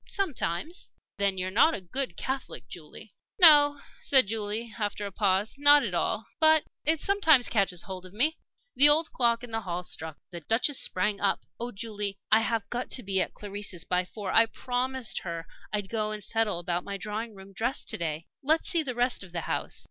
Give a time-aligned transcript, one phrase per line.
[0.09, 5.83] "Sometimes." "Then you're not a good Catholic, Julie?" "No," said Julie, after a pause, "not
[5.83, 6.25] at all.
[6.39, 8.39] But it sometimes catches hold of me."
[8.75, 10.17] The old clock in the hall struck.
[10.31, 11.45] The Duchess sprang up.
[11.59, 14.31] "Oh, Julie, I have got to be at Clarisse's by four.
[14.31, 18.25] I promised her I'd go and settle about my Drawing room dress to day.
[18.41, 19.79] Let's see the rest of the house."